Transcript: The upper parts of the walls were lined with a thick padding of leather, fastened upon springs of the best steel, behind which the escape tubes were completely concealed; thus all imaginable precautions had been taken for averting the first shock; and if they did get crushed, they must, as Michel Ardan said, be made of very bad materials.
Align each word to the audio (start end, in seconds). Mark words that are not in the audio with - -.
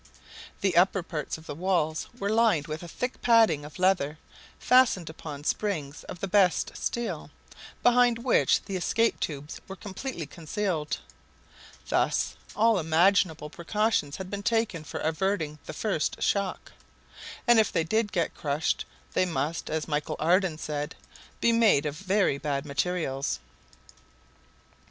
The 0.61 0.77
upper 0.77 1.03
parts 1.03 1.37
of 1.37 1.45
the 1.45 1.53
walls 1.53 2.07
were 2.17 2.31
lined 2.31 2.65
with 2.65 2.81
a 2.81 2.87
thick 2.87 3.21
padding 3.21 3.63
of 3.63 3.77
leather, 3.77 4.17
fastened 4.57 5.11
upon 5.11 5.43
springs 5.43 6.03
of 6.05 6.21
the 6.21 6.27
best 6.27 6.75
steel, 6.75 7.29
behind 7.83 8.17
which 8.17 8.63
the 8.65 8.75
escape 8.75 9.19
tubes 9.19 9.61
were 9.67 9.75
completely 9.75 10.25
concealed; 10.25 10.97
thus 11.89 12.35
all 12.55 12.79
imaginable 12.79 13.51
precautions 13.51 14.15
had 14.15 14.31
been 14.31 14.41
taken 14.41 14.83
for 14.83 14.99
averting 15.01 15.59
the 15.67 15.71
first 15.71 16.19
shock; 16.23 16.71
and 17.47 17.59
if 17.59 17.71
they 17.71 17.83
did 17.83 18.11
get 18.11 18.33
crushed, 18.33 18.85
they 19.13 19.23
must, 19.27 19.69
as 19.69 19.87
Michel 19.87 20.15
Ardan 20.19 20.57
said, 20.57 20.95
be 21.39 21.51
made 21.51 21.85
of 21.85 21.95
very 21.95 22.39
bad 22.39 22.65
materials. 22.65 23.37